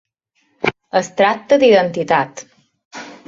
Es 0.99 1.09
tracta 1.19 1.59
d'identitat. 1.63 2.45